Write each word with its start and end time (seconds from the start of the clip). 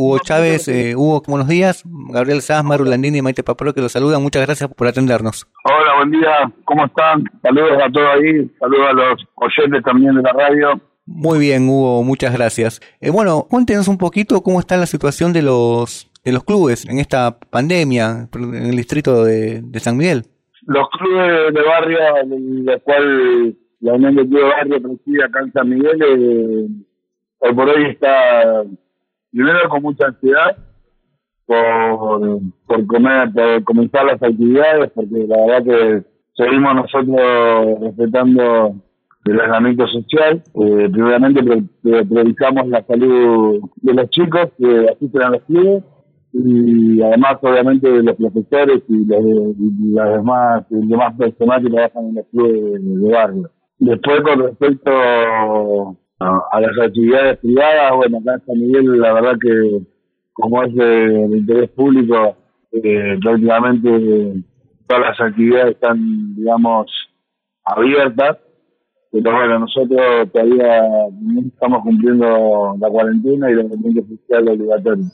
Hugo 0.00 0.20
Chávez. 0.20 0.68
Eh, 0.68 0.94
Hugo, 0.94 1.24
buenos 1.26 1.48
días. 1.48 1.82
Gabriel 2.10 2.40
Sáz, 2.40 2.62
Maru 2.62 2.84
Landini 2.84 3.18
y 3.18 3.22
Maite 3.22 3.42
Paparo 3.42 3.74
que 3.74 3.80
los 3.80 3.90
saludan. 3.90 4.22
Muchas 4.22 4.46
gracias 4.46 4.72
por 4.72 4.86
atendernos. 4.86 5.44
Hola, 5.64 5.96
buen 5.96 6.12
día. 6.12 6.52
¿Cómo 6.64 6.86
están? 6.86 7.24
Saludos 7.42 7.72
a 7.84 7.90
todos 7.90 8.06
ahí. 8.14 8.48
Saludos 8.60 8.86
a 8.88 8.92
los 8.92 9.26
oyentes 9.34 9.82
también 9.82 10.14
de 10.14 10.22
la 10.22 10.32
radio. 10.32 10.80
Muy 11.04 11.40
bien, 11.40 11.68
Hugo. 11.68 12.04
Muchas 12.04 12.32
gracias. 12.32 12.80
Eh, 13.00 13.10
bueno, 13.10 13.48
cuéntenos 13.50 13.88
un 13.88 13.98
poquito 13.98 14.40
cómo 14.40 14.60
está 14.60 14.76
la 14.76 14.86
situación 14.86 15.32
de 15.32 15.42
los 15.42 16.08
de 16.24 16.30
los 16.30 16.44
clubes 16.44 16.88
en 16.88 17.00
esta 17.00 17.36
pandemia 17.40 18.28
en 18.32 18.66
el 18.66 18.76
distrito 18.76 19.24
de, 19.24 19.64
San 19.80 19.96
Miguel. 19.96 20.22
Los 20.62 20.88
clubes 20.90 21.52
de 21.52 21.62
barrio, 21.62 21.98
en 22.22 22.64
los 22.66 22.82
cual 22.82 23.56
la 23.80 23.94
Unión 23.94 24.14
de 24.14 24.28
Clubes 24.28 24.44
de 24.44 24.48
Barrio 24.48 24.82
preside 24.82 25.24
acá 25.24 25.40
en 25.40 25.52
San 25.52 25.68
Miguel, 25.68 26.02
eh, 26.02 26.68
hoy 27.40 27.54
por 27.54 27.68
hoy 27.68 27.90
está 27.90 28.64
primero 29.30 29.68
con 29.68 29.82
mucha 29.82 30.06
ansiedad 30.06 30.56
por, 31.46 32.40
por, 32.66 32.86
comer, 32.86 33.32
por 33.32 33.64
comenzar 33.64 34.04
las 34.04 34.22
actividades, 34.22 34.90
porque 34.94 35.26
la 35.26 35.46
verdad 35.46 35.64
que 35.64 36.02
seguimos 36.36 36.74
nosotros 36.74 37.80
respetando 37.80 38.74
el 39.24 39.40
aislamiento 39.40 39.86
social. 39.88 40.42
Eh, 40.54 40.88
primeramente 40.92 41.42
priorizamos 41.82 42.68
la 42.68 42.82
salud 42.84 43.60
de 43.76 43.94
los 43.94 44.10
chicos 44.10 44.48
que 44.58 44.88
asisten 44.90 45.22
a 45.22 45.30
los 45.30 45.42
clubes 45.44 45.84
y 46.32 47.02
además 47.02 47.38
obviamente 47.40 48.02
los 48.02 48.16
profesores 48.16 48.82
y 48.88 49.06
los, 49.06 50.14
demás, 50.14 50.64
demás 50.68 51.14
personal 51.16 51.62
que 51.62 51.70
trabajan 51.70 52.06
en 52.08 52.14
los 52.16 52.26
clubes 52.26 52.84
de 52.84 53.10
barrio. 53.10 53.50
Después 53.78 54.20
con 54.22 54.40
respecto 54.40 55.96
a, 56.20 56.60
las 56.60 56.78
actividades 56.78 57.38
privadas, 57.38 57.92
bueno, 57.96 58.18
acá 58.18 58.34
en 58.34 58.46
San 58.46 58.58
Miguel 58.58 59.00
la 59.00 59.12
verdad 59.12 59.38
que 59.40 59.80
como 60.32 60.62
es 60.62 60.74
de, 60.74 61.36
interés 61.36 61.70
público, 61.70 62.36
eh, 62.72 63.18
prácticamente 63.20 64.42
todas 64.86 65.02
las 65.02 65.20
actividades 65.20 65.74
están, 65.74 66.36
digamos, 66.36 66.90
abiertas, 67.64 68.38
pero 69.10 69.32
bueno, 69.32 69.58
nosotros 69.60 70.32
todavía 70.32 70.82
no 71.20 71.40
estamos 71.40 71.82
cumpliendo 71.82 72.76
la 72.78 72.88
cuarentena 72.88 73.50
y 73.50 73.54
la 73.54 73.64
cuarentena 73.64 74.06
social 74.08 74.48
obligatoria. 74.48 75.04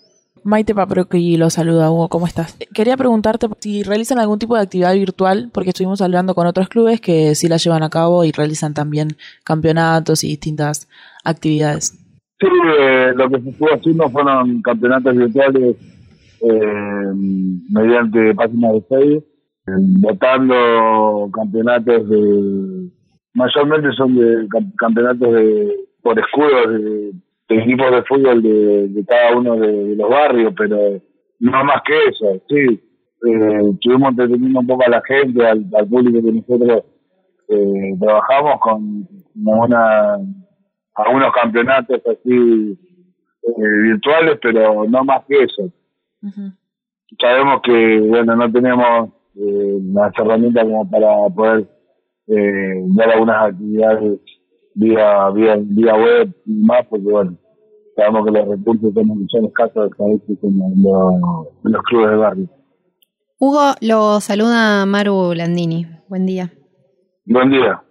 Maite 0.45 0.75
Paproqui 0.75 1.39
lo 1.39 1.49
saluda, 1.49 1.91
Hugo, 1.91 2.09
¿cómo 2.09 2.27
estás? 2.27 2.59
Quería 2.75 2.99
preguntarte 2.99 3.49
si 3.61 3.83
realizan 3.83 4.19
algún 4.19 4.39
tipo 4.39 4.55
de 4.55 4.63
actividad 4.63 4.95
virtual, 4.95 5.51
porque 5.53 5.71
estuvimos 5.71 6.03
hablando 6.03 6.35
con 6.35 6.47
otros 6.47 6.69
clubes 6.69 7.01
que 7.01 7.35
sí 7.35 7.49
la 7.49 7.57
llevan 7.57 7.83
a 7.83 7.89
cabo 7.89 8.25
y 8.25 8.33
realizan 8.33 8.75
también 8.75 9.09
campeonatos 9.43 10.23
y 10.23 10.29
distintas 10.29 10.87
actividades. 11.25 11.99
Sí, 12.39 12.47
eh, 12.79 13.13
lo 13.17 13.31
que 13.31 13.41
se 13.41 13.51
estuvo 13.51 13.69
haciendo 13.73 14.11
fueron 14.11 14.61
campeonatos 14.61 15.17
virtuales 15.17 15.77
eh, 16.43 17.13
mediante 17.71 18.35
páginas 18.35 18.73
de 18.75 18.83
Facebook, 18.83 19.25
eh, 19.67 19.73
votando 20.01 21.31
campeonatos 21.33 22.09
de... 22.09 22.91
Mayormente 23.37 23.91
son 23.97 24.15
de 24.15 24.47
campeonatos 24.79 25.33
de 25.33 25.75
por 26.03 26.19
escudos 26.19 26.69
de 26.69 27.13
equipos 27.49 27.91
de 27.91 28.03
fútbol 28.05 28.43
de, 28.43 29.05
cada 29.07 29.37
uno 29.37 29.57
de, 29.57 29.97
los 29.97 30.09
barrios, 30.09 30.55
pero 30.57 31.01
no 31.41 31.65
más 31.65 31.83
que 31.85 32.05
eso, 32.09 32.41
sí. 32.49 32.81
Eh, 33.27 33.71
estuvimos 33.73 34.11
entreteniendo 34.11 34.61
un 34.61 34.67
poco 34.67 34.85
a 34.85 34.91
la 34.91 35.03
gente, 35.07 35.47
al, 35.47 35.65
público 35.89 36.21
que 36.23 36.33
nosotros 36.33 36.85
eh, 37.49 37.95
trabajamos 37.99 38.61
con 38.61 39.09
una, 39.35 40.17
algunos 40.95 41.33
campeonatos 41.33 42.01
así 42.07 42.79
eh, 43.43 43.83
virtuales, 43.83 44.39
pero 44.43 44.85
no 44.85 45.05
más 45.05 45.25
que 45.27 45.43
eso. 45.43 45.73
Sabemos 47.21 47.61
que, 47.63 48.01
bueno, 48.01 48.37
no 48.37 48.51
tenemos 48.51 49.11
eh, 49.37 49.79
las 49.93 50.13
herramientas 50.19 50.65
como 50.65 50.91
para 50.91 51.09
poder 51.35 51.67
eh, 52.29 52.83
dar 52.97 53.11
algunas 53.11 53.49
actividades 53.49 54.21
vía, 54.75 55.31
vía, 55.31 55.57
vía 55.59 55.95
web 55.95 56.35
y 56.47 56.55
más, 56.65 56.87
porque 56.87 57.05
bueno, 57.05 57.37
sabemos 57.97 58.25
que 58.25 58.33
los 58.33 58.49
recursos 58.49 58.95
son 59.31 59.45
escasos 59.45 59.91
en, 59.99 60.53
en 60.53 61.73
los 61.73 61.83
clubes 61.83 62.11
de 62.11 62.17
barrio. 62.17 62.49
Hugo, 63.39 63.75
lo 63.81 64.21
saluda 64.21 64.87
Maru 64.87 65.35
Landini. 65.35 65.87
Buen 66.09 66.27
día. 66.27 66.53
Buen 67.27 67.51
día. 67.51 67.83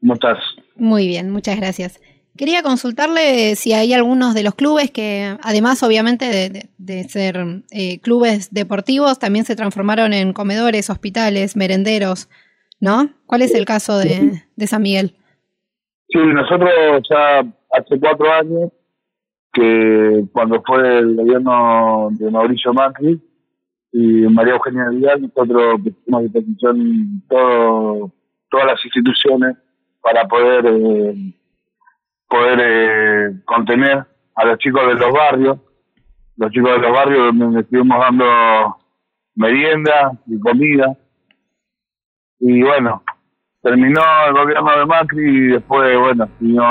¿Cómo 0.00 0.14
estás? 0.14 0.38
Muy 0.76 1.06
bien, 1.06 1.30
muchas 1.30 1.56
gracias. 1.56 2.00
Quería 2.36 2.62
consultarle 2.62 3.56
si 3.56 3.72
hay 3.72 3.92
algunos 3.92 4.34
de 4.34 4.42
los 4.42 4.54
clubes 4.54 4.90
que, 4.90 5.36
además 5.42 5.82
obviamente 5.82 6.24
de, 6.26 6.68
de, 6.78 7.04
ser 7.04 7.36
eh, 7.70 8.00
clubes 8.00 8.52
deportivos, 8.52 9.18
también 9.18 9.44
se 9.44 9.54
transformaron 9.54 10.14
en 10.14 10.32
comedores, 10.32 10.88
hospitales, 10.88 11.56
merenderos, 11.56 12.30
¿no? 12.80 13.10
¿Cuál 13.26 13.42
es 13.42 13.54
el 13.54 13.66
caso 13.66 13.98
de, 13.98 14.42
de 14.56 14.66
San 14.66 14.82
Miguel? 14.82 15.14
Sí, 16.08 16.18
nosotros 16.18 16.70
ya 17.08 17.40
hace 17.70 18.00
cuatro 18.00 18.32
años 18.32 18.72
que 19.52 20.24
cuando 20.32 20.62
fue 20.66 20.98
el 20.98 21.16
gobierno 21.16 22.08
de 22.12 22.30
Mauricio 22.30 22.72
Macri 22.72 23.20
y 23.92 24.22
María 24.28 24.54
Eugenia 24.54 24.88
Vidal, 24.88 25.22
nosotros 25.22 25.80
pusimos 25.82 26.20
a 26.20 26.22
disposición 26.22 27.22
todo, 27.28 28.12
todas 28.50 28.66
las 28.66 28.84
instituciones 28.84 29.56
para 30.00 30.26
poder 30.26 30.64
eh, 30.66 31.34
poder 32.28 32.58
eh, 32.62 33.42
contener 33.44 34.06
a 34.34 34.44
los 34.46 34.58
chicos 34.58 34.86
de 34.86 34.94
los 34.94 35.12
barrios, 35.12 35.58
los 36.36 36.50
chicos 36.50 36.72
de 36.72 36.78
los 36.78 36.92
barrios 36.92 37.38
donde 37.38 37.60
estuvimos 37.60 37.98
dando 37.98 38.78
merienda 39.34 40.12
y 40.26 40.40
comida. 40.40 40.96
Y 42.40 42.62
bueno, 42.62 43.02
terminó 43.62 44.00
el 44.28 44.32
gobierno 44.32 44.78
de 44.78 44.86
Macri 44.86 45.28
y 45.28 45.48
después, 45.48 45.98
bueno, 45.98 46.28
siguió 46.38 46.62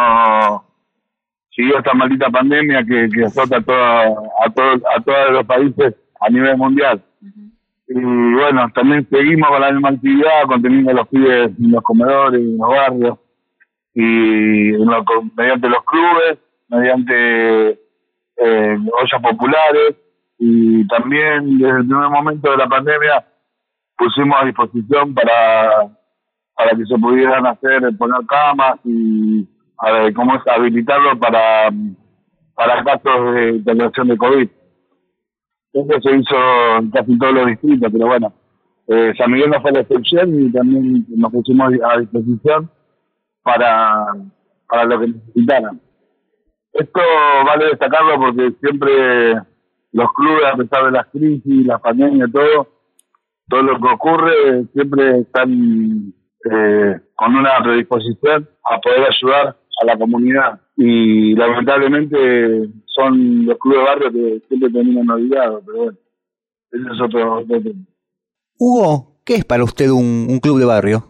siguió 1.55 1.77
esta 1.77 1.93
maldita 1.93 2.29
pandemia 2.29 2.83
que, 2.83 3.09
que 3.09 3.25
azota 3.25 3.57
a, 3.57 3.61
toda, 3.61 4.03
a, 4.45 4.49
todos 4.49 4.81
a 4.95 5.01
todos 5.01 5.31
los 5.31 5.45
países 5.45 5.95
a 6.19 6.29
nivel 6.29 6.57
mundial. 6.57 7.01
Y 7.87 7.93
bueno, 7.93 8.69
también 8.73 9.05
seguimos 9.09 9.49
con 9.49 9.61
la 9.61 9.71
misma 9.71 9.89
actividad, 9.89 10.43
conteniendo 10.47 10.91
a 10.91 10.93
los 10.93 11.07
pibes 11.09 11.51
en 11.59 11.71
los 11.71 11.83
comedores, 11.83 12.39
en 12.39 12.57
los 12.57 12.69
barrios, 12.69 13.19
y 13.93 14.71
mediante 15.35 15.67
los 15.67 15.83
clubes, 15.83 16.39
mediante 16.69 17.71
eh, 17.71 18.77
ollas 19.01 19.21
populares, 19.21 19.95
y 20.39 20.87
también 20.87 21.57
desde 21.57 21.79
el 21.79 21.87
primer 21.87 22.09
momento 22.09 22.49
de 22.51 22.57
la 22.57 22.67
pandemia 22.67 23.25
pusimos 23.97 24.41
a 24.41 24.45
disposición 24.45 25.13
para, 25.13 25.87
para 26.55 26.71
que 26.71 26.85
se 26.85 26.97
pudieran 26.97 27.45
hacer, 27.45 27.81
poner 27.97 28.25
camas 28.25 28.79
y 28.85 29.45
ver, 29.89 30.13
cómo 30.13 30.35
es 30.35 30.41
habilitarlo 30.47 31.17
para, 31.19 31.71
para 32.53 32.83
casos 32.83 33.33
de 33.33 33.49
intervención 33.49 34.07
de 34.07 34.17
COVID. 34.17 34.49
Eso 35.73 36.01
se 36.01 36.15
hizo 36.17 36.77
en 36.77 36.91
casi 36.91 37.17
todos 37.17 37.33
los 37.33 37.47
distritos, 37.47 37.89
pero 37.91 38.07
bueno, 38.07 38.33
eh, 38.87 39.13
San 39.17 39.31
Miguel 39.31 39.49
no 39.49 39.61
fue 39.61 39.71
la 39.71 39.79
excepción 39.79 40.39
y 40.39 40.51
también 40.51 41.05
nos 41.09 41.31
pusimos 41.31 41.73
a 41.83 41.99
disposición 41.99 42.69
para, 43.41 44.05
para 44.67 44.85
lo 44.85 44.99
que 44.99 45.07
necesitaran. 45.07 45.81
Esto 46.73 47.01
vale 47.45 47.65
destacarlo 47.65 48.19
porque 48.19 48.51
siempre 48.59 49.33
los 49.93 50.13
clubes, 50.13 50.45
a 50.45 50.57
pesar 50.57 50.85
de 50.85 50.91
las 50.91 51.07
crisis, 51.07 51.65
las 51.65 51.81
pandemias, 51.81 52.31
todo, 52.31 52.67
todo 53.49 53.61
lo 53.61 53.79
que 53.79 53.87
ocurre, 53.87 54.65
siempre 54.73 55.19
están 55.19 56.13
eh, 56.51 56.99
con 57.15 57.35
una 57.35 57.61
predisposición 57.63 58.49
a 58.69 58.79
poder 58.79 59.07
ayudar 59.09 59.57
a 59.81 59.85
la 59.85 59.97
comunidad 59.97 60.61
y 60.77 61.35
lamentablemente 61.35 62.69
son 62.85 63.45
los 63.45 63.57
clubes 63.57 63.79
de 63.79 63.85
barrio 63.85 64.11
que 64.11 64.47
siempre 64.47 64.69
terminan 64.69 65.09
olvidados, 65.09 65.63
pero 65.65 65.77
bueno, 65.77 65.97
ese 66.71 66.93
es 66.93 67.01
otro, 67.01 67.45
tema. 67.47 67.85
Hugo, 68.57 69.21
¿qué 69.25 69.35
es 69.35 69.45
para 69.45 69.63
usted 69.63 69.89
un, 69.89 70.39
club 70.39 70.59
de 70.59 70.65
barrio? 70.65 71.03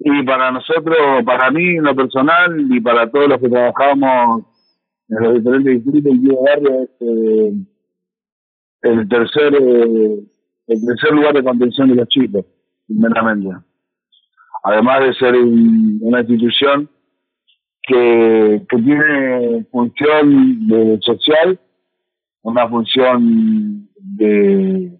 Y 0.00 0.22
para 0.22 0.50
nosotros, 0.52 0.96
para 1.24 1.50
mí 1.50 1.76
en 1.76 1.84
lo 1.84 1.96
personal 1.96 2.66
y 2.70 2.80
para 2.80 3.10
todos 3.10 3.28
los 3.28 3.40
que 3.40 3.48
trabajamos 3.48 4.44
en 5.08 5.22
los 5.22 5.34
diferentes 5.34 5.84
distritos, 5.84 6.12
el 6.12 6.20
club 6.20 6.38
de 6.38 6.50
barrio 6.50 6.82
es 6.82 6.90
eh, 7.00 7.52
el 8.82 9.08
tercer 9.08 9.54
eh, 9.54 10.22
el 10.68 10.84
tercer 10.84 11.12
lugar 11.12 11.34
de 11.34 11.42
contención 11.42 11.88
de 11.88 11.94
los 11.96 12.08
chicos, 12.08 12.44
primeramente. 12.86 13.48
Además 14.64 15.00
de 15.00 15.14
ser 15.14 15.34
una 15.36 16.20
institución 16.20 16.90
que, 17.88 18.62
tiene 18.68 19.64
función 19.70 20.68
de 20.68 20.98
social, 21.00 21.58
una 22.42 22.68
función 22.68 23.88
de, 23.96 24.92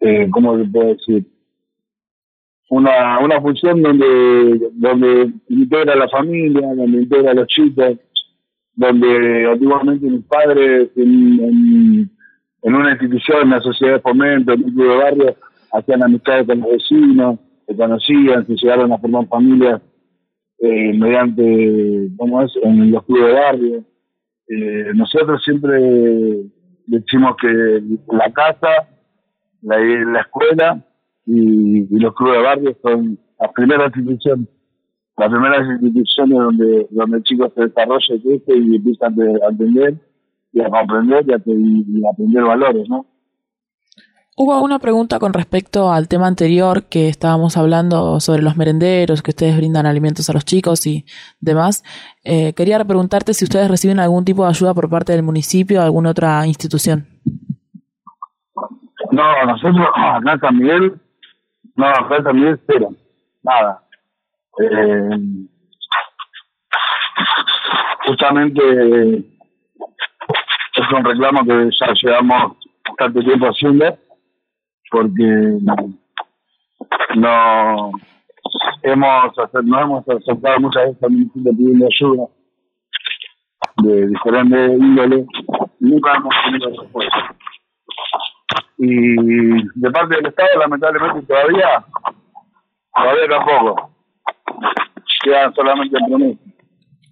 eh, 0.00 0.28
¿cómo 0.30 0.58
se 0.58 0.64
puede 0.64 0.94
decir? 0.94 1.26
Una, 2.68 3.18
una 3.18 3.40
función 3.40 3.82
donde, 3.82 4.70
donde 4.74 5.32
integra 5.48 5.96
la 5.96 6.08
familia, 6.08 6.68
donde 6.74 7.02
integra 7.02 7.32
a 7.32 7.34
los 7.34 7.48
chicos, 7.48 7.98
donde 8.74 9.50
antiguamente 9.50 10.06
mis 10.06 10.24
padres 10.26 10.90
en, 10.94 12.10
una 12.62 12.90
institución, 12.90 13.42
en 13.42 13.50
la 13.50 13.60
sociedad 13.60 13.94
de 13.94 14.00
fomento, 14.00 14.52
en 14.52 14.64
un 14.64 14.72
club 14.72 14.88
de 14.88 14.96
barrio, 14.96 15.36
hacían 15.72 16.02
amistades 16.02 16.46
con 16.46 16.60
los 16.60 16.70
vecinos, 16.70 17.38
se 17.66 17.76
conocían, 17.76 18.46
se 18.46 18.54
llegaron 18.54 18.92
a 18.92 18.98
formar 18.98 19.26
familias 19.26 19.80
eh, 20.60 20.92
mediante, 20.92 22.08
¿cómo 22.16 22.42
es?, 22.42 22.52
en 22.62 22.90
los 22.90 23.04
clubes 23.04 23.26
de 23.26 23.32
barrio. 23.32 23.84
Eh, 24.48 24.90
nosotros 24.94 25.42
siempre 25.44 26.42
decimos 26.86 27.36
que 27.40 27.82
la 28.12 28.30
casa, 28.32 28.88
la, 29.62 29.78
la 29.78 30.20
escuela 30.20 30.84
y, 31.26 31.86
los 31.98 32.14
clubes 32.14 32.38
de 32.38 32.42
barrio 32.42 32.76
son 32.82 33.18
las 33.38 33.52
primeras 33.52 33.96
instituciones 33.96 34.48
las 35.16 35.28
primeras 35.28 35.82
instituciones 35.82 36.38
donde, 36.38 36.86
donde 36.90 37.18
el 37.18 37.22
chico 37.24 37.52
se 37.54 37.66
desarrolla 37.66 38.14
y 38.24 38.76
empieza 38.76 39.06
a 39.06 39.50
entender 39.50 39.94
y 40.52 40.60
a 40.62 40.70
comprender 40.70 41.24
y 41.44 41.98
y 41.98 42.04
a 42.06 42.10
aprender 42.10 42.42
valores, 42.42 42.88
¿no? 42.88 43.04
Hubo 44.42 44.58
una 44.62 44.78
pregunta 44.78 45.18
con 45.18 45.34
respecto 45.34 45.92
al 45.92 46.08
tema 46.08 46.26
anterior 46.26 46.84
que 46.84 47.10
estábamos 47.10 47.58
hablando 47.58 48.20
sobre 48.20 48.40
los 48.40 48.56
merenderos, 48.56 49.22
que 49.22 49.32
ustedes 49.32 49.54
brindan 49.54 49.84
alimentos 49.84 50.30
a 50.30 50.32
los 50.32 50.46
chicos 50.46 50.86
y 50.86 51.04
demás. 51.42 51.84
Eh, 52.24 52.54
quería 52.54 52.82
preguntarte 52.82 53.34
si 53.34 53.44
ustedes 53.44 53.70
reciben 53.70 54.00
algún 54.00 54.24
tipo 54.24 54.44
de 54.44 54.48
ayuda 54.48 54.72
por 54.72 54.88
parte 54.88 55.12
del 55.12 55.22
municipio 55.22 55.78
o 55.80 55.82
alguna 55.84 56.12
otra 56.12 56.46
institución. 56.46 57.06
No, 59.12 59.44
nosotros 59.44 59.86
acá 60.26 60.50
Miguel, 60.50 60.98
no, 61.76 61.86
acá 61.86 62.32
Miguel 62.32 62.58
cero, 62.66 62.94
nada. 63.42 63.82
Eh, 64.58 65.18
justamente 68.06 68.62
es 70.76 70.92
un 70.96 71.04
reclamo 71.04 71.44
que 71.44 71.68
ya 71.78 71.92
llevamos 72.02 72.56
bastante 72.88 73.20
tiempo 73.20 73.44
haciendo 73.44 73.98
porque 74.90 75.58
no 77.16 77.92
hemos 78.82 79.32
no 79.64 79.80
hemos 79.80 80.08
aceptado 80.08 80.60
muchas 80.60 80.84
veces 80.84 81.02
al 81.02 81.10
municipio 81.10 81.52
pidiendo 81.52 81.86
ayuda 81.86 82.26
de 83.82 84.06
diferentes 84.08 84.80
índole 84.80 85.26
nunca 85.80 86.14
hemos 86.14 86.34
tenido 86.44 86.82
respuesta. 86.82 87.36
Y 88.78 89.16
de 89.74 89.90
parte 89.90 90.16
del 90.16 90.26
Estado 90.26 90.58
lamentablemente 90.58 91.26
todavía 91.26 91.84
todavía 92.94 93.28
tampoco. 93.28 93.90
Quedan 95.22 95.54
solamente 95.54 95.96
promesas 96.08 96.50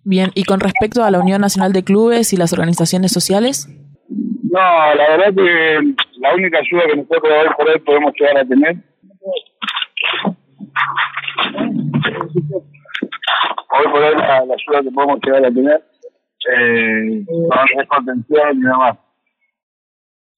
Bien, 0.05 0.31
y 0.35 0.45
con 0.45 0.61
respecto 0.61 1.05
a 1.05 1.11
la 1.11 1.21
Unión 1.21 1.43
Nacional 1.43 1.75
de 1.75 1.85
Clubes 1.85 2.33
y 2.33 2.39
las 2.39 2.55
organizaciones 2.55 3.13
sociales? 3.13 3.69
No, 4.58 4.94
la 4.96 5.08
verdad 5.10 5.34
que 5.37 5.94
la 6.19 6.34
única 6.34 6.58
ayuda 6.58 6.87
que 6.87 6.96
nosotros 6.96 7.32
hoy 7.32 7.49
por 7.56 7.69
hoy 7.69 7.78
podemos 7.78 8.12
llegar 8.19 8.38
a 8.38 8.44
tener 8.44 8.76
hoy 13.70 13.84
por 13.93 14.02
hoy 14.02 14.16
la, 14.16 14.38
ayuda 14.38 14.82
que 14.82 14.90
podemos 14.90 15.20
llegar 15.22 15.44
a 15.44 15.50
tener 15.52 15.84
eh, 16.52 17.25
es 17.78 17.88
contención 17.88 18.58
y 18.58 18.62
demás. 18.62 18.99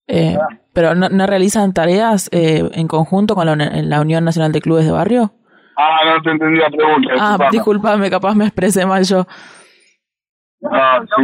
Eh, 0.07 0.37
¿Pero 0.75 0.95
no, 0.95 1.09
no, 1.09 1.27
realizan 1.27 1.73
tareas 1.73 2.29
eh, 2.31 2.69
en 2.75 2.89
conjunto 2.89 3.35
con 3.35 3.47
la, 3.47 3.57
la, 3.57 4.01
Unión 4.03 4.25
Nacional 4.25 4.53
de 4.53 4.61
Clubes 4.61 4.85
de 4.85 4.93
Barrio? 4.93 5.33
Ah, 5.79 6.01
no 6.05 6.23
te 6.23 6.31
entendí 6.31 6.59
la 6.59 6.69
pregunta. 6.69 7.11
Ah, 7.19 7.49
disculpame, 7.51 8.11
capaz 8.11 8.35
me 8.35 8.45
expresé 8.45 8.85
mal 8.85 9.03
yo. 9.05 9.27
Ah, 10.71 11.01
sí. 11.17 11.23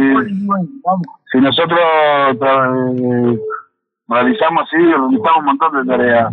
Si 1.31 1.37
nosotros 1.39 1.79
eh, 1.79 3.39
realizamos, 4.07 4.69
sí, 4.69 4.77
realizamos 4.77 5.37
un 5.39 5.45
montón 5.45 5.85
de 5.85 5.91
tareas. 5.91 6.29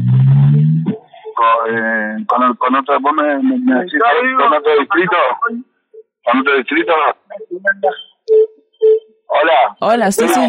Con, 1.35 1.77
eh, 1.77 2.25
con, 2.29 2.55
con 2.57 2.75
otro, 2.77 3.01
vos 3.01 3.13
me, 3.15 3.39
me, 3.43 3.81
decís, 3.81 4.01
con 4.39 4.53
otro 4.53 4.79
distrito, 4.79 5.17
con 6.25 6.39
otro 6.41 6.57
distrito. 6.59 6.93
Hola. 9.27 9.77
Hola, 9.81 10.13
sí, 10.13 10.29
sí. 10.29 10.41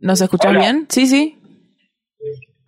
¿Nos 0.00 0.20
escuchas 0.22 0.52
bien? 0.52 0.86
Sí, 0.88 1.06
sí. 1.06 1.38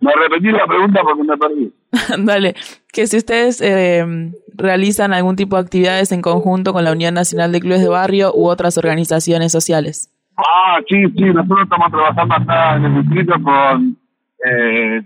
Me 0.01 0.13
repetí 0.13 0.51
la 0.51 0.65
pregunta 0.65 1.01
porque 1.03 1.23
me 1.23 1.37
perdí. 1.37 1.73
Dale, 2.25 2.55
que 2.91 3.07
si 3.07 3.17
ustedes 3.17 3.61
eh, 3.61 4.05
realizan 4.53 5.13
algún 5.13 5.35
tipo 5.35 5.55
de 5.55 5.61
actividades 5.63 6.11
en 6.11 6.21
conjunto 6.21 6.73
con 6.73 6.83
la 6.83 6.91
Unión 6.91 7.13
Nacional 7.13 7.51
de 7.51 7.59
Clubes 7.59 7.81
de 7.81 7.89
Barrio 7.89 8.31
u 8.33 8.47
otras 8.47 8.77
organizaciones 8.77 9.51
sociales. 9.51 10.09
Ah, 10.37 10.79
sí, 10.87 11.03
sí, 11.15 11.23
nosotros 11.23 11.59
estamos 11.63 11.91
trabajando 11.91 12.35
acá 12.35 12.75
en 12.77 12.85
el 12.85 13.01
distrito 13.03 13.33
con 13.43 13.97
eh, 14.45 15.01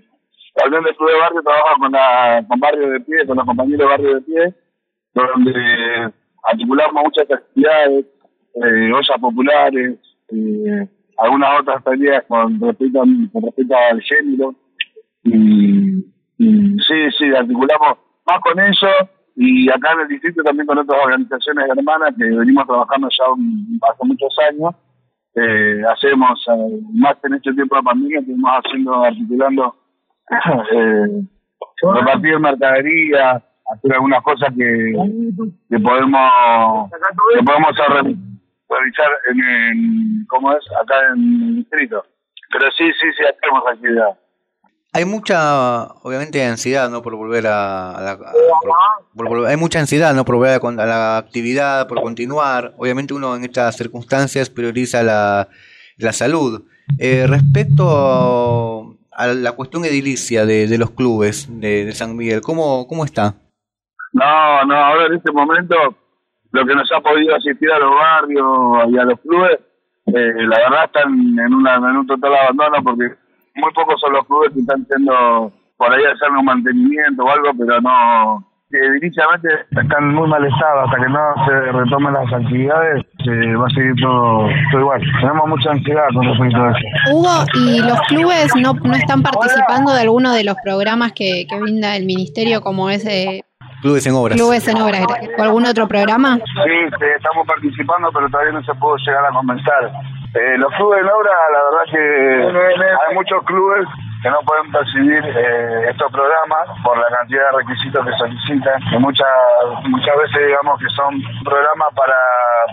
la 0.55 0.67
Unión 0.67 0.83
de 0.83 0.95
Clubes 0.95 1.13
de 1.13 1.19
Barrio, 1.19 1.41
trabaja 1.41 1.75
con, 1.79 1.91
la, 1.91 2.45
con 2.47 2.59
Barrio 2.59 2.89
de 2.89 2.99
Pie, 3.01 3.25
con 3.27 3.37
los 3.37 3.45
compañeros 3.45 3.79
de 3.79 3.85
Barrio 3.85 4.15
de 4.15 4.21
Pie, 4.21 4.53
donde 5.13 6.13
articulamos 6.43 7.03
muchas 7.03 7.31
actividades, 7.31 8.05
eh, 8.55 8.91
ollas 8.93 9.19
populares, 9.19 9.95
eh, 10.29 10.87
algunas 11.17 11.59
otras 11.61 11.83
tareas 11.83 12.23
con 12.27 12.59
respecto, 12.59 12.99
con 12.99 13.43
respecto 13.43 13.75
al 13.75 14.01
género 14.01 14.55
y, 15.23 15.84
sí, 16.87 17.11
sí, 17.17 17.35
articulamos 17.35 17.97
más 18.25 18.39
con 18.41 18.59
eso 18.59 18.87
y 19.35 19.69
acá 19.69 19.93
en 19.93 20.01
el 20.01 20.07
distrito 20.07 20.43
también 20.43 20.65
con 20.65 20.77
otras 20.77 20.99
organizaciones 21.03 21.69
hermanas 21.69 22.13
que 22.17 22.23
venimos 22.25 22.65
trabajando 22.65 23.09
ya 23.09 23.25
hace 23.89 24.05
muchos 24.05 24.35
años. 24.49 24.75
Eh, 25.35 25.81
hacemos, 25.91 26.41
eh, 26.47 26.79
más 26.93 27.15
en 27.23 27.33
este 27.33 27.53
tiempo 27.53 27.75
de 27.75 27.83
pandemia, 27.83 28.19
estuvimos 28.19 28.51
haciendo, 28.51 29.03
articulando, 29.03 29.75
eh, 30.71 31.21
repartir 31.93 32.39
mercadería, 32.39 33.43
hacer 33.73 33.93
algunas 33.93 34.23
cosas 34.23 34.49
que, 34.57 34.93
que 35.69 35.79
podemos 35.79 36.89
que 37.37 37.43
podemos 37.43 37.71
realizar 38.69 39.11
en, 39.31 39.43
en, 39.43 40.25
¿cómo 40.29 40.53
es? 40.53 40.63
acá 40.81 40.95
en 41.13 41.43
el 41.43 41.55
distrito. 41.57 42.05
Pero 42.51 42.71
sí, 42.71 42.85
sí, 42.93 43.07
sí, 43.17 43.25
hacemos 43.25 43.63
actividad. 43.67 44.17
Hay 44.95 45.03
mucha, 45.03 45.87
obviamente, 46.03 46.41
ansiedad, 46.45 46.89
¿no? 46.89 47.01
Por 47.01 47.17
volver 47.17 47.45
a, 47.47 47.99
la... 47.99 49.49
hay 49.49 49.57
mucha 49.57 49.81
ansiedad, 49.81 50.13
¿no? 50.13 50.23
Por 50.23 50.35
volver 50.35 50.61
a, 50.63 50.85
la 50.85 51.17
actividad, 51.17 51.85
por 51.89 52.01
continuar. 52.01 52.73
Obviamente 52.77 53.13
uno 53.13 53.35
en 53.35 53.43
estas 53.43 53.75
circunstancias 53.75 54.49
prioriza 54.49 55.03
la, 55.03 55.49
la 55.97 56.13
salud. 56.13 56.63
Eh, 56.97 57.27
respecto 57.27 58.95
a 59.11 59.27
la 59.27 59.51
cuestión 59.51 59.83
edilicia 59.83 60.45
de, 60.45 60.65
de 60.65 60.77
los 60.77 60.91
clubes 60.91 61.49
de, 61.59 61.91
San 61.91 62.15
Miguel, 62.15 62.39
¿cómo, 62.39 62.87
¿cómo 62.87 63.03
está? 63.03 63.35
No, 64.13 64.63
no, 64.63 64.75
ahora 64.75 65.07
en 65.07 65.15
este 65.15 65.33
momento 65.33 65.75
lo 66.53 66.65
que 66.65 66.73
nos 66.73 66.89
ha 66.93 67.01
podido 67.01 67.35
asistir 67.35 67.69
a 67.69 67.79
los 67.79 67.91
barrios 67.93 68.45
y 68.93 68.97
a 68.97 69.03
los 69.03 69.19
clubes, 69.19 69.59
eh, 70.05 70.33
la 70.47 70.57
verdad 70.57 70.85
están 70.85 71.11
en, 71.37 71.53
una, 71.53 71.75
en 71.75 71.97
un 71.97 72.07
total 72.07 72.33
abandono 72.33 72.81
porque 72.81 73.24
muy 73.55 73.71
pocos 73.73 73.99
son 73.99 74.13
los 74.13 74.25
clubes 74.25 74.53
que 74.53 74.59
están 74.59 74.85
siendo 74.85 75.51
por 75.77 75.93
ahí 75.93 76.03
hacer 76.05 76.29
un 76.31 76.45
mantenimiento 76.45 77.23
o 77.23 77.29
algo, 77.29 77.51
pero 77.57 77.81
no, 77.81 78.45
que 78.69 78.91
directamente 78.91 79.49
están 79.71 80.13
muy 80.13 80.27
mal 80.27 80.45
estado, 80.45 80.81
hasta 80.81 80.97
que 80.97 81.09
no 81.09 81.45
se 81.45 81.71
retomen 81.71 82.13
las 82.13 82.33
actividades, 82.33 83.05
se 83.23 83.55
va 83.55 83.65
a 83.65 83.69
seguir 83.69 83.93
todo, 84.01 84.49
igual. 84.79 85.01
Tenemos 85.19 85.47
mucha 85.47 85.71
ansiedad 85.71 86.07
con 86.13 86.25
respecto 86.25 86.63
a 86.63 86.71
eso. 86.71 87.13
Hugo, 87.13 87.45
¿y 87.55 87.81
los 87.81 88.01
clubes 88.07 88.55
no, 88.55 88.73
no 88.73 88.93
están 88.93 89.21
participando 89.21 89.93
de 89.93 90.01
alguno 90.01 90.33
de 90.33 90.43
los 90.43 90.55
programas 90.63 91.11
que, 91.13 91.45
que 91.49 91.59
brinda 91.59 91.95
el 91.95 92.05
ministerio, 92.05 92.61
como 92.61 92.89
ese 92.89 93.43
Clubes 93.85 94.07
en 94.07 94.15
Obras. 94.15 94.35
Clubes 94.35 94.67
en 94.67 94.77
Obras. 94.77 95.05
¿O 95.37 95.43
algún 95.43 95.65
otro 95.65 95.87
programa? 95.87 96.37
Sí, 96.37 97.05
estamos 97.15 97.45
participando, 97.45 98.09
pero 98.11 98.27
todavía 98.29 98.53
no 98.53 98.63
se 98.63 98.73
pudo 98.73 98.95
llegar 98.97 99.25
a 99.25 99.29
comenzar. 99.29 99.91
Eh, 100.35 100.57
los 100.57 100.73
clubes 100.73 100.99
en 100.99 101.07
obra, 101.07 101.31
la 101.53 101.63
verdad 101.63 101.85
que 101.91 103.07
hay 103.07 103.15
muchos 103.15 103.41
clubes 103.45 103.87
que 104.21 104.29
no 104.29 104.41
pueden 104.41 104.69
percibir 104.69 105.23
eh, 105.23 105.89
estos 105.89 106.11
programas 106.11 106.67
por 106.83 106.97
la 106.97 107.07
cantidad 107.15 107.51
de 107.51 107.57
requisitos 107.57 108.05
que 108.05 108.11
solicitan, 108.17 108.81
que 108.89 108.99
muchas 108.99 109.27
muchas 109.87 110.17
veces 110.17 110.47
digamos 110.47 110.79
que 110.79 110.89
son 110.89 111.21
programas 111.45 111.87
para, 111.95 112.17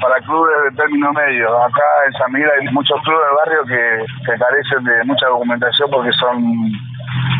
para 0.01 0.21
clubes 0.25 0.57
de 0.65 0.77
término 0.77 1.13
medio. 1.13 1.57
Acá 1.63 1.85
en 2.07 2.13
San 2.15 2.33
Miguel 2.33 2.51
hay 2.51 2.67
muchos 2.73 3.01
clubes 3.03 3.23
de 3.29 3.37
barrio 3.37 3.65
que, 3.67 4.07
que 4.27 4.39
carecen 4.39 4.83
de 4.85 5.05
mucha 5.05 5.27
documentación 5.27 5.89
porque 5.91 6.11
son 6.19 6.43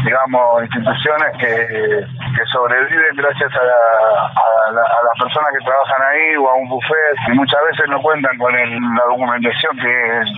digamos, 0.05 0.63
instituciones 0.63 1.31
que, 1.39 2.05
que 2.07 2.45
sobreviven 2.53 3.17
gracias 3.17 3.51
a, 3.55 3.61
a, 3.61 4.73
las 4.73 5.17
personas 5.19 5.51
que 5.53 5.65
trabajan 5.65 6.03
ahí 6.11 6.37
o 6.37 6.49
a 6.49 6.55
un 6.55 6.69
buffet 6.69 7.17
y 7.29 7.33
muchas 7.33 7.61
veces 7.71 7.89
no 7.89 8.01
cuentan 8.01 8.37
con 8.39 8.53
la 8.53 9.05
documentación 9.09 9.77
que, 9.77 9.93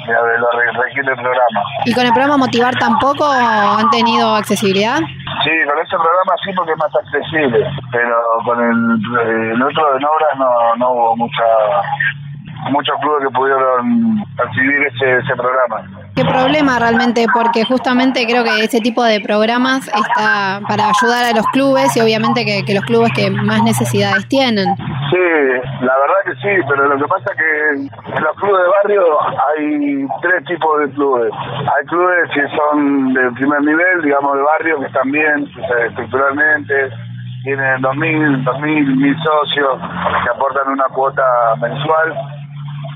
lo 0.07 0.51
requiere 0.83 1.13
el 1.13 1.17
programa. 1.17 1.61
¿Y 1.85 1.95
con 1.95 2.05
el 2.07 2.13
programa 2.13 2.37
Motivar 2.39 2.75
tampoco 2.77 3.25
han 3.31 3.89
tenido 3.91 4.35
accesibilidad? 4.37 4.99
Sí, 5.45 5.53
con 5.67 5.79
ese 5.79 5.97
programa 5.97 6.35
sí 6.45 6.53
porque 6.55 6.73
es 6.73 6.79
más 6.79 6.95
accesible, 6.95 7.67
pero 7.93 8.17
con 8.45 8.61
el, 8.61 9.53
el 9.53 9.63
otro 9.63 9.99
de 9.99 10.05
obras 10.05 10.39
no, 10.39 10.77
no 10.77 10.91
hubo 10.91 11.17
mucha 11.17 11.45
muchos 12.71 12.95
clubes 13.01 13.27
que 13.27 13.35
pudieron 13.35 14.25
recibir 14.37 14.87
ese, 14.87 15.19
ese 15.19 15.37
programa. 15.37 15.83
Qué 16.15 16.25
problema 16.25 16.79
realmente, 16.79 17.27
porque 17.33 17.65
justamente 17.65 18.25
creo 18.27 18.45
que 18.45 18.63
ese 18.63 18.81
tipo 18.81 19.03
de 19.03 19.21
programas 19.21 19.89
está 19.89 20.61
para 20.69 20.91
ayudar 20.91 21.25
a 21.25 21.37
los 21.37 21.45
clubes 21.49 21.97
y 21.97 22.01
obviamente 22.01 22.45
que, 22.45 22.65
que 22.65 22.75
los 22.75 22.85
clubes 22.85 23.11
que 23.17 23.31
más 23.31 23.63
necesidades 23.65 24.29
tienen. 24.29 24.77
Sí, 25.11 25.19
la 25.81 25.95
verdad 25.99 26.17
que 26.25 26.35
sí, 26.37 26.65
pero 26.69 26.87
lo 26.87 26.97
que 26.99 27.09
pasa 27.09 27.25
es 27.33 27.37
que 27.37 28.15
en 28.17 28.23
los 28.23 28.37
clubes 28.37 28.63
de 28.63 28.71
barrio 28.71 29.05
hay 29.49 30.07
tres 30.23 30.45
tipos 30.45 30.81
de 30.81 30.91
clubes. 30.91 31.33
Hay 31.35 31.85
clubes 31.87 32.31
que 32.33 32.47
son 32.57 33.13
de 33.13 33.31
primer 33.33 33.63
nivel, 33.63 34.03
digamos 34.03 34.37
de 34.37 34.43
barrio, 34.43 34.81
que 34.81 34.87
están 34.87 35.11
bien 35.11 35.51
estructuralmente, 35.89 36.91
tienen 37.43 37.83
2.000, 37.83 38.45
2.000, 38.45 38.87
1.000 38.97 39.23
socios 39.23 39.81
que 40.25 40.31
aportan 40.31 40.69
una 40.69 40.85
cuota 40.95 41.23
mensual. 41.61 42.15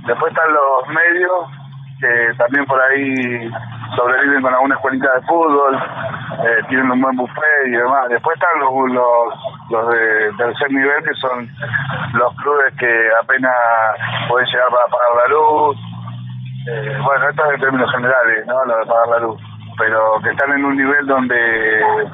Después 0.07 0.33
están 0.33 0.53
los 0.53 0.89
medios, 0.89 1.58
que 2.00 2.35
también 2.37 2.64
por 2.67 2.81
ahí 2.81 3.50
sobreviven 3.97 4.43
con 4.43 4.55
alguna 4.55 4.75
escuelita 4.76 5.12
de 5.14 5.23
fútbol, 5.23 5.76
eh, 5.76 6.62
tienen 6.69 6.90
un 6.90 7.00
buen 7.00 7.17
buffet 7.17 7.67
y 7.67 7.71
demás. 7.71 8.09
Después 8.09 8.37
están 8.37 8.61
los, 8.61 8.90
los, 8.93 9.35
los 9.71 9.88
de 9.90 10.33
tercer 10.38 10.71
nivel, 10.71 11.02
que 11.02 11.14
son 11.14 11.49
los 12.14 12.35
clubes 12.37 12.75
que 12.78 13.11
apenas 13.21 13.55
pueden 14.28 14.47
llegar 14.47 14.69
para 14.69 14.87
pagar 14.87 15.28
la 15.28 15.35
luz. 15.35 15.76
Eh, 16.69 16.99
bueno, 17.05 17.28
esto 17.28 17.45
es 17.47 17.55
en 17.55 17.61
términos 17.61 17.90
generales, 17.93 18.47
¿no? 18.47 18.64
Lo 18.64 18.78
de 18.78 18.87
pagar 18.87 19.09
la 19.09 19.19
luz. 19.21 19.40
Pero 19.78 20.21
que 20.23 20.31
están 20.31 20.52
en 20.52 20.64
un 20.64 20.76
nivel 20.76 21.07
donde 21.07 22.07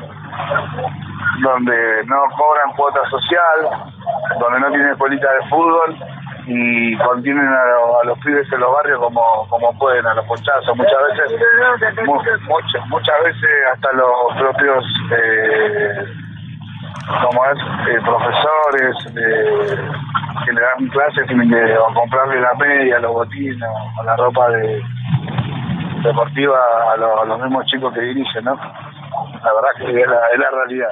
donde 1.42 2.04
no 2.06 2.16
cobran 2.36 2.76
cuota 2.76 3.00
social, 3.08 3.88
donde 4.38 4.60
no 4.60 4.68
tienen 4.68 4.90
escuelita 4.90 5.32
de 5.32 5.48
fútbol 5.48 5.96
y 6.46 6.96
contienen 6.98 7.46
a, 7.46 8.00
a, 8.02 8.04
los 8.04 8.18
pibes 8.18 8.50
en 8.52 8.60
los 8.60 8.72
barrios 8.72 9.00
como, 9.00 9.46
como 9.48 9.78
pueden, 9.78 10.06
a 10.06 10.14
los 10.14 10.26
ponchazos. 10.26 10.76
Muchas 10.76 10.98
veces, 11.10 11.40
mu 12.06 12.14
muchas, 12.14 12.86
muchas 12.88 13.24
veces 13.24 13.50
hasta 13.72 13.92
los 13.92 14.36
propios, 14.38 14.84
eh, 15.16 16.04
como 17.22 17.44
es, 17.46 17.58
eh, 17.88 18.00
profesores 18.04 18.96
eh, 19.16 19.76
que 20.44 20.52
le 20.52 20.60
dan 20.60 20.88
clases 20.88 21.26
tienen 21.26 21.48
que 21.48 21.78
o 21.78 21.94
comprarle 21.94 22.40
la 22.40 22.54
media, 22.54 22.98
los 22.98 23.12
botines 23.12 23.68
o 23.98 24.04
la 24.04 24.16
ropa 24.16 24.50
de 24.50 24.82
deportiva 26.02 26.58
a, 26.58 26.92
a 26.92 27.24
los 27.24 27.40
mismos 27.40 27.64
chicos 27.66 27.92
que 27.94 28.00
dirigen, 28.00 28.44
¿no? 28.44 28.54
La 28.54 29.52
verdad 29.54 29.70
que 29.78 30.00
es 30.00 30.06
la, 30.06 30.20
es 30.32 30.38
la 30.38 30.50
realidad. 30.50 30.90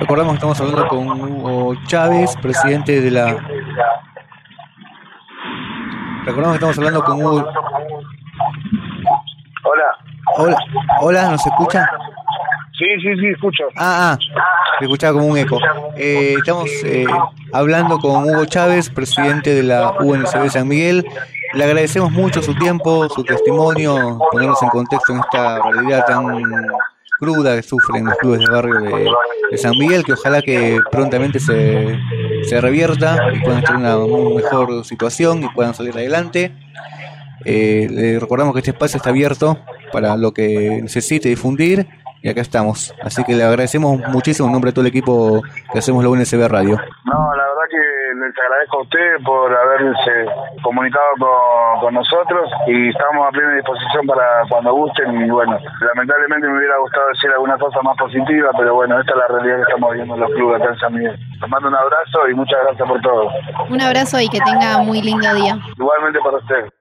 Recordamos 0.00 0.32
que 0.32 0.36
estamos 0.36 0.60
hablando 0.60 0.88
con 0.88 1.08
Hugo 1.20 1.74
Chávez, 1.86 2.34
presidente 2.40 3.02
de 3.02 3.10
la... 3.10 3.36
Recordamos 6.24 6.52
que 6.52 6.54
estamos 6.54 6.78
hablando 6.78 7.04
con 7.04 7.22
Hugo... 7.22 7.52
Hola. 9.62 9.84
Hola, 10.36 10.56
hola, 11.02 11.30
¿nos 11.32 11.46
escucha? 11.46 11.86
Sí, 12.78 12.86
sí, 13.02 13.14
sí, 13.20 13.26
escucho. 13.26 13.64
Ah, 13.76 14.16
ah, 14.16 14.18
escuchaba 14.80 15.12
como 15.12 15.26
un 15.26 15.36
eco. 15.36 15.58
Eh, 15.96 16.34
estamos 16.38 16.70
eh, 16.82 17.04
hablando 17.52 17.98
con 17.98 18.24
Hugo 18.24 18.46
Chávez, 18.46 18.88
presidente 18.88 19.54
de 19.54 19.64
la 19.64 19.90
UNCB 20.00 20.48
San 20.48 20.66
Miguel. 20.66 21.04
Le 21.52 21.64
agradecemos 21.64 22.10
mucho 22.10 22.40
su 22.40 22.54
tiempo, 22.54 23.06
su 23.10 23.22
testimonio, 23.22 24.18
ponernos 24.32 24.62
en 24.62 24.70
contexto 24.70 25.12
en 25.12 25.20
esta 25.20 25.60
realidad 25.62 26.06
tan 26.06 26.42
cruda 27.20 27.54
que 27.54 27.62
sufren 27.62 28.06
los 28.06 28.16
clubes 28.16 28.40
de 28.40 28.50
barrio 28.50 28.80
de, 28.80 29.58
San 29.58 29.72
Miguel, 29.78 30.04
que 30.04 30.14
ojalá 30.14 30.40
que 30.40 30.78
prontamente 30.90 31.38
se, 31.38 31.98
se 32.44 32.60
revierta 32.60 33.18
y 33.34 33.40
puedan 33.40 33.58
estar 33.58 33.76
en 33.76 33.82
una 33.82 33.98
mejor 34.34 34.84
situación 34.84 35.44
y 35.44 35.48
puedan 35.50 35.74
salir 35.74 35.92
adelante. 35.92 36.52
Eh, 37.44 37.88
le 37.90 38.18
recordamos 38.18 38.54
que 38.54 38.60
este 38.60 38.70
espacio 38.70 38.96
está 38.96 39.10
abierto 39.10 39.58
para 39.92 40.16
lo 40.16 40.32
que 40.32 40.80
necesite 40.82 41.28
difundir 41.28 41.86
y 42.22 42.28
acá 42.28 42.40
estamos. 42.40 42.94
Así 43.02 43.24
que 43.24 43.34
le 43.34 43.42
agradecemos 43.42 44.00
muchísimo 44.08 44.48
en 44.48 44.52
nombre 44.52 44.70
de 44.70 44.74
todo 44.74 44.82
el 44.82 44.88
equipo 44.88 45.42
que 45.72 45.78
hacemos 45.78 46.02
la 46.02 46.10
UNSB 46.10 46.48
Radio. 46.48 46.76
No, 47.04 47.34
la 47.34 47.49
les 48.14 48.38
agradezco 48.38 48.78
a 48.78 48.82
ustedes 48.82 49.22
por 49.24 49.54
haberse 49.54 50.26
comunicado 50.62 51.06
con, 51.18 51.80
con, 51.80 51.94
nosotros 51.94 52.50
y 52.66 52.88
estamos 52.88 53.26
a 53.26 53.30
plena 53.30 53.54
disposición 53.54 54.06
para 54.06 54.42
cuando 54.48 54.72
gusten 54.74 55.20
y 55.22 55.30
bueno, 55.30 55.58
lamentablemente 55.80 56.48
me 56.48 56.58
hubiera 56.58 56.78
gustado 56.78 57.08
decir 57.08 57.30
alguna 57.30 57.58
cosa 57.58 57.80
más 57.82 57.96
positiva, 57.96 58.50
pero 58.56 58.74
bueno, 58.74 59.00
esta 59.00 59.12
es 59.12 59.18
la 59.18 59.28
realidad 59.28 59.56
que 59.56 59.62
estamos 59.62 59.92
viendo 59.94 60.14
en 60.14 60.20
los 60.20 60.30
clubes 60.32 60.60
acá 60.60 60.72
en 60.72 60.78
San 60.78 60.94
Miguel. 60.94 61.18
Les 61.40 61.50
mando 61.50 61.68
un 61.68 61.74
abrazo 61.74 62.28
y 62.28 62.34
muchas 62.34 62.60
gracias 62.64 62.88
por 62.88 63.00
todo. 63.00 63.30
Un 63.68 63.80
abrazo 63.80 64.20
y 64.20 64.28
que 64.28 64.40
tenga 64.40 64.78
muy 64.78 65.02
lindo 65.02 65.34
día. 65.34 65.58
Igualmente 65.76 66.18
para 66.20 66.38
ustedes. 66.38 66.79